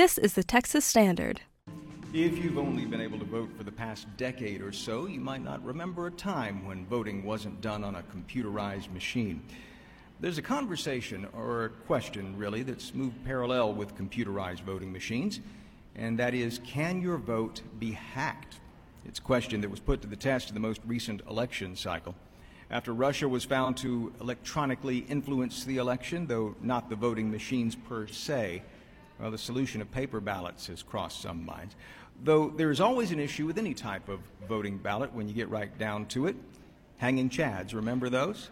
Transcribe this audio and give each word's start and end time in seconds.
This 0.00 0.16
is 0.16 0.32
the 0.32 0.42
Texas 0.42 0.86
Standard. 0.86 1.42
If 2.14 2.42
you've 2.42 2.56
only 2.56 2.86
been 2.86 3.02
able 3.02 3.18
to 3.18 3.24
vote 3.26 3.50
for 3.54 3.64
the 3.64 3.70
past 3.70 4.06
decade 4.16 4.62
or 4.62 4.72
so, 4.72 5.06
you 5.06 5.20
might 5.20 5.44
not 5.44 5.62
remember 5.62 6.06
a 6.06 6.10
time 6.10 6.66
when 6.66 6.86
voting 6.86 7.22
wasn't 7.22 7.60
done 7.60 7.84
on 7.84 7.96
a 7.96 8.02
computerized 8.04 8.90
machine. 8.94 9.42
There's 10.18 10.38
a 10.38 10.42
conversation, 10.42 11.28
or 11.34 11.66
a 11.66 11.68
question 11.68 12.34
really, 12.38 12.62
that's 12.62 12.94
moved 12.94 13.22
parallel 13.26 13.74
with 13.74 13.94
computerized 13.94 14.62
voting 14.62 14.90
machines, 14.90 15.40
and 15.94 16.18
that 16.18 16.32
is 16.32 16.60
can 16.64 17.02
your 17.02 17.18
vote 17.18 17.60
be 17.78 17.92
hacked? 17.92 18.56
It's 19.04 19.18
a 19.18 19.22
question 19.22 19.60
that 19.60 19.70
was 19.70 19.80
put 19.80 20.00
to 20.00 20.08
the 20.08 20.16
test 20.16 20.48
in 20.48 20.54
the 20.54 20.60
most 20.60 20.80
recent 20.86 21.20
election 21.28 21.76
cycle. 21.76 22.14
After 22.70 22.94
Russia 22.94 23.28
was 23.28 23.44
found 23.44 23.76
to 23.76 24.14
electronically 24.18 25.00
influence 25.10 25.64
the 25.64 25.76
election, 25.76 26.26
though 26.26 26.56
not 26.62 26.88
the 26.88 26.96
voting 26.96 27.30
machines 27.30 27.74
per 27.74 28.06
se, 28.06 28.62
well, 29.20 29.30
the 29.30 29.38
solution 29.38 29.82
of 29.82 29.90
paper 29.90 30.20
ballots 30.20 30.66
has 30.68 30.82
crossed 30.82 31.20
some 31.20 31.44
minds. 31.44 31.76
Though 32.22 32.50
there 32.50 32.70
is 32.70 32.80
always 32.80 33.10
an 33.12 33.20
issue 33.20 33.46
with 33.46 33.58
any 33.58 33.74
type 33.74 34.08
of 34.08 34.20
voting 34.48 34.78
ballot 34.78 35.12
when 35.14 35.28
you 35.28 35.34
get 35.34 35.48
right 35.50 35.76
down 35.78 36.06
to 36.06 36.26
it. 36.26 36.36
Hanging 36.98 37.30
chads, 37.30 37.74
remember 37.74 38.08
those? 38.08 38.50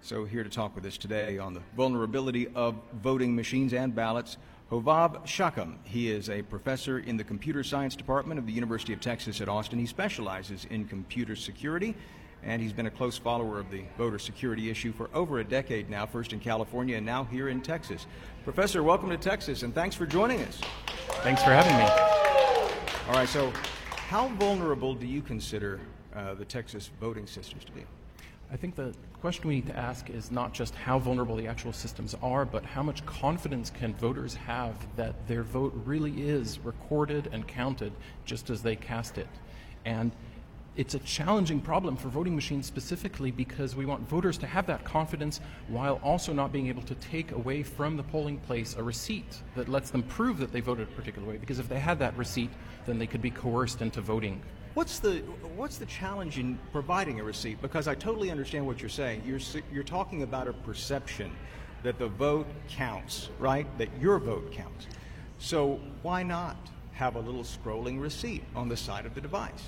So, 0.00 0.24
here 0.24 0.44
to 0.44 0.50
talk 0.50 0.74
with 0.74 0.84
us 0.84 0.98
today 0.98 1.38
on 1.38 1.54
the 1.54 1.62
vulnerability 1.76 2.48
of 2.54 2.74
voting 3.02 3.34
machines 3.34 3.72
and 3.72 3.94
ballots, 3.94 4.36
Hovav 4.70 5.24
Shacham. 5.24 5.78
He 5.84 6.10
is 6.10 6.28
a 6.28 6.42
professor 6.42 6.98
in 6.98 7.16
the 7.16 7.24
Computer 7.24 7.64
Science 7.64 7.96
Department 7.96 8.38
of 8.38 8.46
the 8.46 8.52
University 8.52 8.92
of 8.92 9.00
Texas 9.00 9.40
at 9.40 9.48
Austin. 9.48 9.78
He 9.78 9.86
specializes 9.86 10.66
in 10.66 10.84
computer 10.84 11.34
security 11.34 11.94
and 12.44 12.60
he's 12.60 12.72
been 12.72 12.86
a 12.86 12.90
close 12.90 13.16
follower 13.16 13.58
of 13.58 13.70
the 13.70 13.82
voter 13.96 14.18
security 14.18 14.70
issue 14.70 14.92
for 14.92 15.08
over 15.14 15.38
a 15.38 15.44
decade 15.44 15.88
now, 15.88 16.04
first 16.04 16.32
in 16.32 16.40
California 16.40 16.96
and 16.96 17.06
now 17.06 17.24
here 17.24 17.48
in 17.48 17.60
Texas. 17.60 18.06
Professor, 18.44 18.82
welcome 18.82 19.08
to 19.10 19.16
Texas, 19.16 19.62
and 19.62 19.74
thanks 19.74 19.96
for 19.96 20.06
joining 20.06 20.42
us. 20.42 20.60
Thanks 21.22 21.42
for 21.42 21.50
having 21.50 21.76
me. 21.76 21.84
All 23.08 23.14
right, 23.14 23.28
so 23.28 23.50
how 23.88 24.28
vulnerable 24.28 24.94
do 24.94 25.06
you 25.06 25.22
consider 25.22 25.80
uh, 26.14 26.34
the 26.34 26.44
Texas 26.44 26.90
voting 27.00 27.26
systems 27.26 27.64
to 27.64 27.72
be? 27.72 27.84
I 28.52 28.56
think 28.56 28.76
the 28.76 28.94
question 29.20 29.48
we 29.48 29.54
need 29.56 29.66
to 29.68 29.76
ask 29.76 30.10
is 30.10 30.30
not 30.30 30.52
just 30.52 30.74
how 30.74 30.98
vulnerable 30.98 31.34
the 31.34 31.48
actual 31.48 31.72
systems 31.72 32.14
are, 32.22 32.44
but 32.44 32.64
how 32.64 32.82
much 32.82 33.04
confidence 33.06 33.70
can 33.70 33.94
voters 33.94 34.34
have 34.34 34.74
that 34.96 35.26
their 35.26 35.42
vote 35.42 35.72
really 35.84 36.12
is 36.28 36.58
recorded 36.60 37.30
and 37.32 37.48
counted 37.48 37.92
just 38.26 38.50
as 38.50 38.62
they 38.62 38.76
cast 38.76 39.16
it. 39.16 39.28
And 39.86 40.12
it's 40.76 40.94
a 40.94 40.98
challenging 41.00 41.60
problem 41.60 41.96
for 41.96 42.08
voting 42.08 42.34
machines 42.34 42.66
specifically 42.66 43.30
because 43.30 43.76
we 43.76 43.86
want 43.86 44.08
voters 44.08 44.36
to 44.38 44.46
have 44.46 44.66
that 44.66 44.84
confidence 44.84 45.40
while 45.68 46.00
also 46.02 46.32
not 46.32 46.52
being 46.52 46.66
able 46.66 46.82
to 46.82 46.96
take 46.96 47.30
away 47.30 47.62
from 47.62 47.96
the 47.96 48.02
polling 48.02 48.38
place 48.38 48.74
a 48.76 48.82
receipt 48.82 49.40
that 49.54 49.68
lets 49.68 49.90
them 49.90 50.02
prove 50.02 50.38
that 50.38 50.52
they 50.52 50.60
voted 50.60 50.88
a 50.88 50.92
particular 50.92 51.28
way. 51.28 51.36
Because 51.36 51.60
if 51.60 51.68
they 51.68 51.78
had 51.78 51.98
that 52.00 52.16
receipt, 52.16 52.50
then 52.86 52.98
they 52.98 53.06
could 53.06 53.22
be 53.22 53.30
coerced 53.30 53.82
into 53.82 54.00
voting. 54.00 54.42
What's 54.74 54.98
the 54.98 55.18
what's 55.54 55.78
the 55.78 55.86
challenge 55.86 56.38
in 56.40 56.58
providing 56.72 57.20
a 57.20 57.24
receipt? 57.24 57.62
Because 57.62 57.86
I 57.86 57.94
totally 57.94 58.32
understand 58.32 58.66
what 58.66 58.80
you're 58.80 58.88
saying. 58.88 59.22
You're 59.24 59.38
you're 59.72 59.84
talking 59.84 60.24
about 60.24 60.48
a 60.48 60.52
perception 60.52 61.30
that 61.84 62.00
the 62.00 62.08
vote 62.08 62.48
counts, 62.68 63.28
right? 63.38 63.66
That 63.78 63.88
your 64.00 64.18
vote 64.18 64.50
counts. 64.50 64.88
So 65.38 65.78
why 66.02 66.24
not 66.24 66.56
have 66.94 67.14
a 67.14 67.20
little 67.20 67.44
scrolling 67.44 68.00
receipt 68.00 68.42
on 68.56 68.68
the 68.68 68.76
side 68.76 69.06
of 69.06 69.14
the 69.14 69.20
device? 69.20 69.62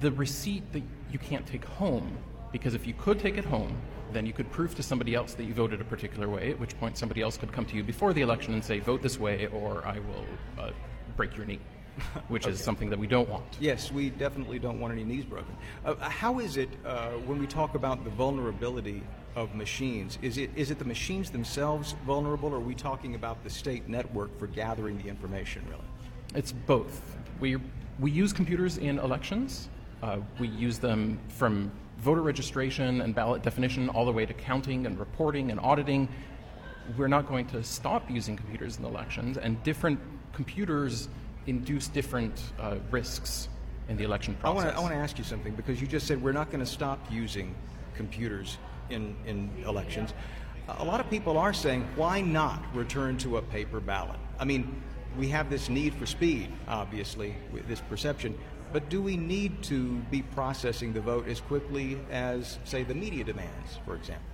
The 0.00 0.12
receipt 0.12 0.72
that 0.72 0.82
you 1.10 1.18
can't 1.18 1.46
take 1.46 1.64
home, 1.64 2.16
because 2.52 2.74
if 2.74 2.86
you 2.86 2.94
could 2.94 3.18
take 3.18 3.38
it 3.38 3.44
home, 3.44 3.76
then 4.12 4.26
you 4.26 4.32
could 4.32 4.50
prove 4.50 4.74
to 4.74 4.82
somebody 4.82 5.14
else 5.14 5.34
that 5.34 5.44
you 5.44 5.54
voted 5.54 5.80
a 5.80 5.84
particular 5.84 6.28
way, 6.28 6.50
at 6.50 6.60
which 6.60 6.78
point 6.78 6.96
somebody 6.96 7.22
else 7.22 7.36
could 7.36 7.52
come 7.52 7.64
to 7.66 7.76
you 7.76 7.82
before 7.82 8.12
the 8.12 8.20
election 8.20 8.54
and 8.54 8.64
say, 8.64 8.78
vote 8.78 9.02
this 9.02 9.18
way 9.18 9.46
or 9.48 9.84
I 9.86 9.98
will 9.98 10.24
uh, 10.58 10.70
break 11.16 11.36
your 11.36 11.46
knee. 11.46 11.60
which 12.28 12.44
okay. 12.44 12.52
is 12.52 12.62
something 12.62 12.90
that 12.90 12.98
we 12.98 13.06
don't 13.06 13.26
want. 13.26 13.44
Yes, 13.58 13.90
we 13.90 14.10
definitely 14.10 14.58
don't 14.58 14.78
want 14.78 14.92
any 14.92 15.02
knees 15.02 15.24
broken. 15.24 15.56
Uh, 15.82 15.94
how 15.94 16.40
is 16.40 16.58
it 16.58 16.68
uh, 16.84 17.12
when 17.24 17.38
we 17.38 17.46
talk 17.46 17.74
about 17.74 18.04
the 18.04 18.10
vulnerability 18.10 19.02
of 19.34 19.54
machines? 19.54 20.18
Is 20.20 20.36
it 20.36 20.50
is 20.56 20.70
it 20.70 20.78
the 20.78 20.84
machines 20.84 21.30
themselves 21.30 21.94
vulnerable, 22.04 22.50
or 22.50 22.56
are 22.56 22.60
we 22.60 22.74
talking 22.74 23.14
about 23.14 23.42
the 23.44 23.48
state 23.48 23.88
network 23.88 24.38
for 24.38 24.46
gathering 24.46 24.98
the 24.98 25.08
information? 25.08 25.64
Really, 25.70 25.84
it's 26.34 26.52
both. 26.52 27.16
We 27.40 27.56
we 27.98 28.10
use 28.10 28.30
computers 28.30 28.76
in 28.76 28.98
elections, 28.98 29.70
uh, 30.02 30.18
we 30.38 30.48
use 30.48 30.78
them 30.78 31.18
from 31.28 31.70
voter 31.98 32.22
registration 32.22 33.00
and 33.00 33.14
ballot 33.14 33.42
definition 33.42 33.88
all 33.88 34.04
the 34.04 34.12
way 34.12 34.26
to 34.26 34.34
counting 34.34 34.86
and 34.86 34.98
reporting 34.98 35.50
and 35.50 35.58
auditing. 35.60 36.08
We're 36.96 37.08
not 37.08 37.26
going 37.26 37.46
to 37.48 37.62
stop 37.62 38.10
using 38.10 38.36
computers 38.36 38.78
in 38.78 38.84
elections, 38.84 39.38
and 39.38 39.62
different 39.62 39.98
computers 40.32 41.08
induce 41.46 41.88
different 41.88 42.40
uh, 42.60 42.76
risks 42.90 43.48
in 43.88 43.96
the 43.96 44.04
election 44.04 44.34
process. 44.34 44.74
I 44.76 44.80
want 44.80 44.92
to 44.92 44.98
ask 44.98 45.18
you 45.18 45.24
something 45.24 45.54
because 45.54 45.80
you 45.80 45.86
just 45.86 46.06
said 46.06 46.22
we're 46.22 46.32
not 46.32 46.50
going 46.50 46.60
to 46.60 46.70
stop 46.70 46.98
using 47.10 47.54
computers 47.94 48.58
in, 48.90 49.16
in 49.26 49.50
elections. 49.64 50.12
A 50.68 50.84
lot 50.84 51.00
of 51.00 51.08
people 51.08 51.38
are 51.38 51.52
saying, 51.52 51.86
why 51.94 52.20
not 52.20 52.62
return 52.74 53.16
to 53.18 53.36
a 53.36 53.42
paper 53.42 53.80
ballot? 53.80 54.18
I 54.38 54.44
mean, 54.44 54.82
we 55.16 55.28
have 55.28 55.48
this 55.48 55.68
need 55.68 55.94
for 55.94 56.06
speed, 56.06 56.52
obviously, 56.68 57.36
with 57.52 57.66
this 57.68 57.80
perception. 57.80 58.36
But 58.72 58.88
do 58.88 59.00
we 59.00 59.16
need 59.16 59.62
to 59.64 59.94
be 60.10 60.22
processing 60.22 60.92
the 60.92 61.00
vote 61.00 61.28
as 61.28 61.40
quickly 61.40 61.98
as, 62.10 62.58
say, 62.64 62.82
the 62.82 62.94
media 62.94 63.24
demands, 63.24 63.78
for 63.84 63.94
example? 63.94 64.24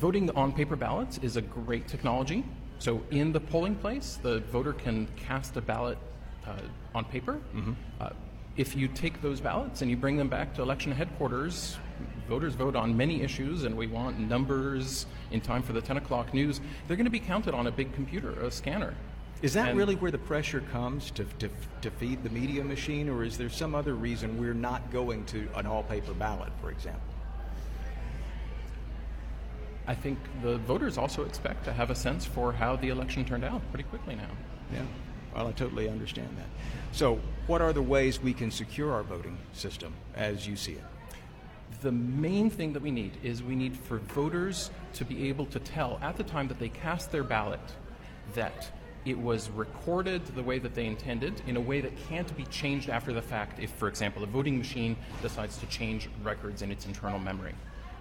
Voting 0.00 0.30
on 0.30 0.52
paper 0.52 0.76
ballots 0.76 1.18
is 1.18 1.36
a 1.36 1.42
great 1.42 1.86
technology. 1.86 2.44
So, 2.78 3.02
in 3.10 3.32
the 3.32 3.40
polling 3.40 3.76
place, 3.76 4.18
the 4.22 4.40
voter 4.40 4.72
can 4.72 5.06
cast 5.16 5.56
a 5.56 5.60
ballot 5.60 5.98
uh, 6.46 6.52
on 6.94 7.04
paper. 7.04 7.40
Mm-hmm. 7.54 7.72
Uh, 8.00 8.10
if 8.56 8.76
you 8.76 8.88
take 8.88 9.20
those 9.20 9.40
ballots 9.40 9.82
and 9.82 9.90
you 9.90 9.96
bring 9.96 10.16
them 10.16 10.28
back 10.28 10.54
to 10.54 10.62
election 10.62 10.92
headquarters, 10.92 11.76
voters 12.28 12.54
vote 12.54 12.76
on 12.76 12.96
many 12.96 13.22
issues, 13.22 13.64
and 13.64 13.76
we 13.76 13.86
want 13.86 14.18
numbers 14.18 15.06
in 15.30 15.40
time 15.40 15.62
for 15.62 15.72
the 15.72 15.80
10 15.80 15.96
o'clock 15.96 16.32
news. 16.32 16.60
They're 16.86 16.96
going 16.96 17.04
to 17.06 17.10
be 17.10 17.20
counted 17.20 17.54
on 17.54 17.66
a 17.66 17.72
big 17.72 17.92
computer, 17.94 18.30
a 18.44 18.50
scanner. 18.50 18.94
Is 19.44 19.52
that 19.52 19.68
and 19.68 19.78
really 19.78 19.94
where 19.96 20.10
the 20.10 20.16
pressure 20.16 20.62
comes 20.72 21.10
to, 21.10 21.24
to, 21.38 21.50
to 21.82 21.90
feed 21.90 22.22
the 22.24 22.30
media 22.30 22.64
machine, 22.64 23.10
or 23.10 23.22
is 23.22 23.36
there 23.36 23.50
some 23.50 23.74
other 23.74 23.94
reason 23.94 24.40
we're 24.40 24.54
not 24.54 24.90
going 24.90 25.26
to 25.26 25.46
an 25.54 25.66
all 25.66 25.82
paper 25.82 26.14
ballot, 26.14 26.50
for 26.62 26.70
example? 26.70 27.02
I 29.86 29.94
think 29.94 30.18
the 30.40 30.56
voters 30.56 30.96
also 30.96 31.26
expect 31.26 31.66
to 31.66 31.74
have 31.74 31.90
a 31.90 31.94
sense 31.94 32.24
for 32.24 32.54
how 32.54 32.76
the 32.76 32.88
election 32.88 33.26
turned 33.26 33.44
out 33.44 33.60
pretty 33.70 33.84
quickly 33.84 34.14
now. 34.14 34.30
Yeah, 34.72 34.80
well, 35.34 35.48
I 35.48 35.52
totally 35.52 35.90
understand 35.90 36.34
that. 36.38 36.48
So, 36.92 37.20
what 37.46 37.60
are 37.60 37.74
the 37.74 37.82
ways 37.82 38.22
we 38.22 38.32
can 38.32 38.50
secure 38.50 38.94
our 38.94 39.02
voting 39.02 39.36
system 39.52 39.92
as 40.16 40.46
you 40.46 40.56
see 40.56 40.72
it? 40.72 40.84
The 41.82 41.92
main 41.92 42.48
thing 42.48 42.72
that 42.72 42.80
we 42.80 42.90
need 42.90 43.18
is 43.22 43.42
we 43.42 43.56
need 43.56 43.76
for 43.76 43.98
voters 43.98 44.70
to 44.94 45.04
be 45.04 45.28
able 45.28 45.44
to 45.46 45.58
tell 45.58 45.98
at 46.00 46.16
the 46.16 46.24
time 46.24 46.48
that 46.48 46.58
they 46.58 46.70
cast 46.70 47.12
their 47.12 47.24
ballot 47.24 47.60
that 48.32 48.70
it 49.04 49.18
was 49.18 49.50
recorded 49.50 50.24
the 50.34 50.42
way 50.42 50.58
that 50.58 50.74
they 50.74 50.86
intended 50.86 51.42
in 51.46 51.56
a 51.56 51.60
way 51.60 51.80
that 51.80 51.92
can't 52.08 52.34
be 52.36 52.44
changed 52.44 52.88
after 52.88 53.12
the 53.12 53.20
fact 53.20 53.58
if, 53.60 53.70
for 53.70 53.88
example, 53.88 54.22
a 54.22 54.26
voting 54.26 54.56
machine 54.56 54.96
decides 55.20 55.58
to 55.58 55.66
change 55.66 56.08
records 56.22 56.62
in 56.62 56.72
its 56.72 56.86
internal 56.86 57.18
memory. 57.18 57.54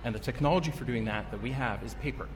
And 0.05 0.15
the 0.15 0.19
technology 0.19 0.71
for 0.71 0.85
doing 0.85 1.05
that 1.05 1.29
that 1.31 1.41
we 1.41 1.51
have 1.51 1.83
is 1.83 1.93
paper. 1.95 2.27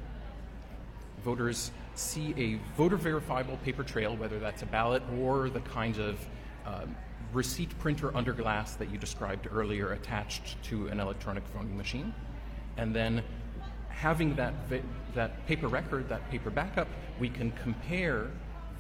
Voters 1.24 1.72
see 1.96 2.34
a 2.38 2.60
voter 2.76 2.98
verifiable 2.98 3.58
paper 3.58 3.84
trail, 3.84 4.16
whether 4.16 4.40
that's 4.40 4.62
a 4.62 4.66
ballot 4.66 5.04
or 5.20 5.50
the 5.50 5.60
kind 5.62 5.98
of 5.98 6.26
uh, 6.66 6.86
receipt 7.34 7.78
printer 7.80 8.16
under 8.16 8.34
glass 8.34 8.76
that 8.76 8.90
you 8.92 8.98
described 8.98 9.48
earlier 9.52 9.94
attached 9.94 10.62
to 10.64 10.88
an 10.88 11.00
electronic 11.00 11.44
voting 11.48 11.76
machine. 11.76 12.14
And 12.78 12.96
then 12.96 13.24
having 13.90 14.36
that, 14.36 14.54
that 15.16 15.46
paper 15.48 15.68
record, 15.68 16.08
that 16.10 16.30
paper 16.30 16.50
backup, 16.50 16.88
we 17.20 17.30
can 17.30 17.52
compare 17.52 18.28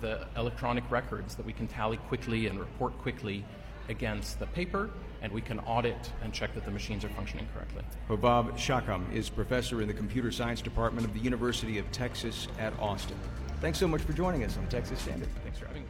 the 0.01 0.27
electronic 0.37 0.89
records 0.89 1.35
that 1.35 1.45
we 1.45 1.53
can 1.53 1.67
tally 1.67 1.97
quickly 1.97 2.47
and 2.47 2.59
report 2.59 2.97
quickly 2.99 3.43
against 3.89 4.39
the 4.39 4.47
paper, 4.47 4.89
and 5.21 5.31
we 5.31 5.41
can 5.41 5.59
audit 5.59 6.11
and 6.23 6.33
check 6.33 6.53
that 6.53 6.65
the 6.65 6.71
machines 6.71 7.03
are 7.05 7.09
functioning 7.09 7.47
correctly. 7.53 7.83
Hovav 8.09 8.53
Shacham 8.53 9.11
is 9.13 9.29
professor 9.29 9.81
in 9.81 9.87
the 9.87 9.93
Computer 9.93 10.31
Science 10.31 10.61
Department 10.61 11.05
of 11.07 11.13
the 11.13 11.19
University 11.19 11.77
of 11.77 11.89
Texas 11.91 12.47
at 12.59 12.77
Austin. 12.79 13.17
Thanks 13.61 13.79
so 13.79 13.87
much 13.87 14.01
for 14.01 14.13
joining 14.13 14.43
us 14.43 14.57
on 14.57 14.67
Texas 14.67 14.99
Standard. 14.99 15.29
Thanks 15.43 15.57
for 15.57 15.67
having 15.67 15.83
me. 15.83 15.89